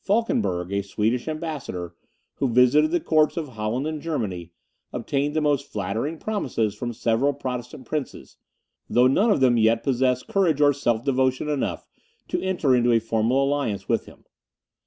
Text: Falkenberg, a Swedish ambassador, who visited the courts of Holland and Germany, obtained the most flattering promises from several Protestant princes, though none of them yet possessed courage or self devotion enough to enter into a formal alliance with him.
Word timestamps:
Falkenberg, 0.00 0.72
a 0.72 0.80
Swedish 0.82 1.28
ambassador, 1.28 1.94
who 2.36 2.48
visited 2.48 2.90
the 2.90 3.00
courts 3.00 3.36
of 3.36 3.48
Holland 3.48 3.86
and 3.86 4.00
Germany, 4.00 4.50
obtained 4.94 5.36
the 5.36 5.42
most 5.42 5.70
flattering 5.70 6.16
promises 6.16 6.74
from 6.74 6.94
several 6.94 7.34
Protestant 7.34 7.84
princes, 7.84 8.38
though 8.88 9.06
none 9.08 9.30
of 9.30 9.40
them 9.40 9.58
yet 9.58 9.82
possessed 9.82 10.26
courage 10.26 10.62
or 10.62 10.72
self 10.72 11.04
devotion 11.04 11.50
enough 11.50 11.86
to 12.28 12.40
enter 12.40 12.74
into 12.74 12.92
a 12.92 12.98
formal 12.98 13.44
alliance 13.44 13.86
with 13.86 14.06
him. 14.06 14.24